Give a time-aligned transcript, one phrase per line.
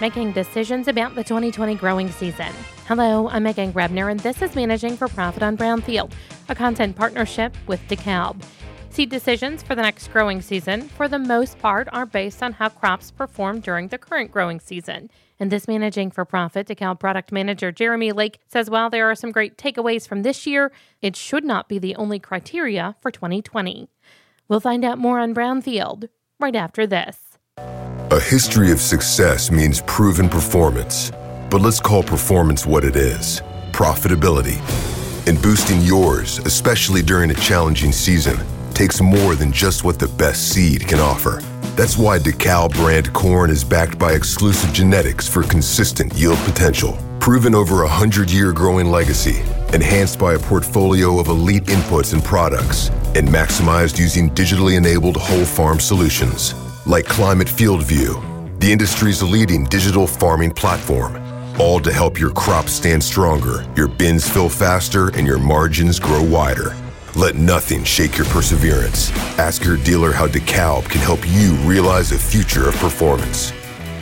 [0.00, 2.52] making decisions about the 2020 growing season.
[2.86, 6.12] Hello, I'm Meghan Grebner, and this is Managing for Profit on Brownfield,
[6.48, 8.42] a content partnership with DeKalb.
[8.88, 12.68] Seed decisions for the next growing season, for the most part, are based on how
[12.68, 15.10] crops perform during the current growing season.
[15.38, 19.30] And this Managing for Profit, DeKalb product manager Jeremy Lake says while there are some
[19.30, 23.88] great takeaways from this year, it should not be the only criteria for 2020.
[24.48, 26.08] We'll find out more on Brownfield
[26.40, 27.29] right after this.
[28.20, 31.10] A history of success means proven performance.
[31.48, 33.40] But let's call performance what it is
[33.72, 34.58] profitability.
[35.26, 38.36] And boosting yours, especially during a challenging season,
[38.74, 41.40] takes more than just what the best seed can offer.
[41.76, 46.98] That's why DeKalb brand corn is backed by exclusive genetics for consistent yield potential.
[47.20, 49.40] Proven over a 100 year growing legacy,
[49.72, 55.46] enhanced by a portfolio of elite inputs and products, and maximized using digitally enabled whole
[55.46, 56.54] farm solutions
[56.90, 61.16] like Climate FieldView, the industry's leading digital farming platform.
[61.60, 66.22] All to help your crops stand stronger, your bins fill faster, and your margins grow
[66.22, 66.74] wider.
[67.14, 69.12] Let nothing shake your perseverance.
[69.38, 73.52] Ask your dealer how DeKalb can help you realize a future of performance.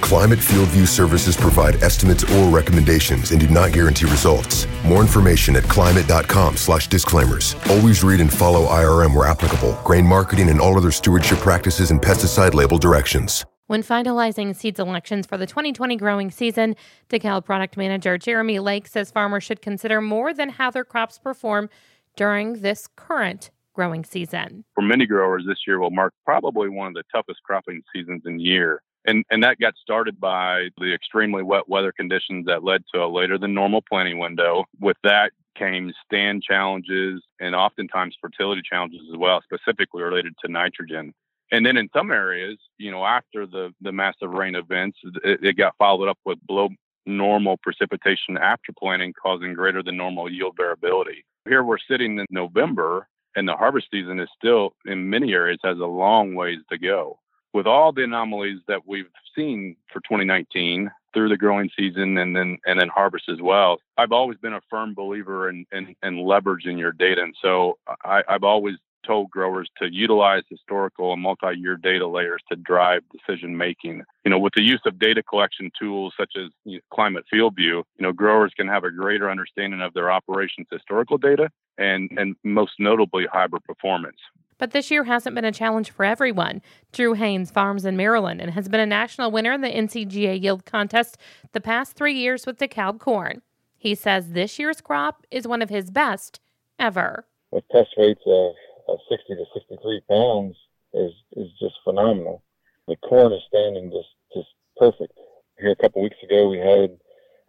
[0.00, 4.66] Climate FieldView services provide estimates or recommendations and do not guarantee results.
[4.84, 7.56] More information at climate.com slash disclaimers.
[7.70, 12.00] Always read and follow IRM where applicable, grain marketing and all other stewardship practices and
[12.00, 13.44] pesticide label directions.
[13.68, 16.76] When finalizing seed selections for the 2020 growing season,
[17.08, 21.68] DeKalb product manager Jeremy Lake says farmers should consider more than how their crops perform
[22.14, 24.64] during this current growing season.
[24.74, 28.38] For many growers, this year will mark probably one of the toughest cropping seasons in
[28.38, 28.82] year.
[29.06, 33.06] And, and that got started by the extremely wet weather conditions that led to a
[33.06, 34.64] later than normal planting window.
[34.80, 41.14] With that came stand challenges and oftentimes fertility challenges as well, specifically related to nitrogen.
[41.52, 45.56] And then in some areas, you know, after the, the massive rain events, it, it
[45.56, 46.68] got followed up with below
[47.06, 51.24] normal precipitation after planting, causing greater than normal yield variability.
[51.48, 53.06] Here we're sitting in November,
[53.36, 57.20] and the harvest season is still, in many areas, has a long ways to go
[57.56, 62.58] with all the anomalies that we've seen for 2019 through the growing season and then
[62.66, 63.78] and then harvest as well.
[63.96, 68.22] I've always been a firm believer in in, in leveraging your data, and so I,
[68.28, 68.74] I've always
[69.06, 74.02] told growers to utilize historical and multi-year data layers to drive decision making.
[74.24, 77.56] You know, with the use of data collection tools such as you know, Climate FieldView,
[77.58, 82.36] you know, growers can have a greater understanding of their operations historical data and and
[82.44, 84.18] most notably hybrid performance.
[84.58, 86.62] But this year hasn't been a challenge for everyone.
[86.92, 90.64] Drew Haynes farms in Maryland and has been a national winner in the NCGA yield
[90.64, 91.18] contest
[91.52, 93.42] the past three years with DeKalb corn.
[93.76, 96.40] He says this year's crop is one of his best
[96.78, 97.26] ever.
[97.50, 98.54] With test weights of,
[98.88, 100.56] of 60 to 63 pounds
[100.94, 102.42] is, is just phenomenal.
[102.88, 105.12] The corn is standing just, just perfect.
[105.58, 106.96] Here a couple weeks ago, we had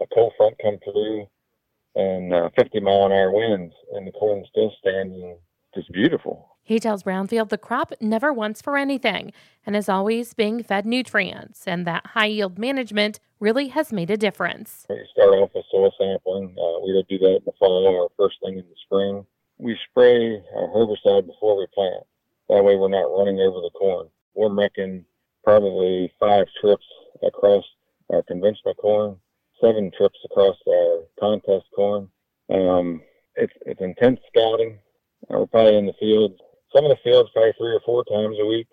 [0.00, 1.26] a cold front come through
[1.94, 5.38] and uh, 50 mile an hour winds, and the corn still standing
[5.74, 6.55] just beautiful.
[6.66, 9.32] He tells Brownfield the crop never wants for anything
[9.64, 14.16] and is always being fed nutrients, and that high yield management really has made a
[14.16, 14.84] difference.
[14.90, 16.56] We start off with soil sampling.
[16.58, 19.24] Uh, we do that in the fall or first thing in the spring.
[19.58, 22.02] We spray our herbicide before we plant.
[22.48, 24.08] That way, we're not running over the corn.
[24.34, 25.04] We're making
[25.44, 26.84] probably five trips
[27.24, 27.64] across
[28.10, 29.16] our conventional corn,
[29.60, 32.08] seven trips across our contest corn.
[32.52, 33.02] Um,
[33.36, 34.80] it's, it's intense scouting.
[35.28, 36.40] We're probably in the fields
[36.76, 38.68] some of the fields probably three or four times a week,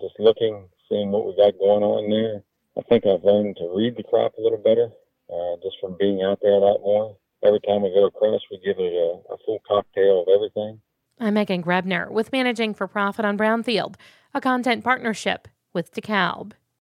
[0.00, 2.42] just looking, seeing what we got going on there.
[2.78, 4.88] I think I've learned to read the crop a little better
[5.28, 7.16] uh, just from being out there a lot more.
[7.44, 10.80] Every time we go across, we give it a, a full cocktail of everything.
[11.18, 13.96] I'm Meghan Grebner with Managing for Profit on Brownfield,
[14.32, 16.52] a content partnership with DeKalb.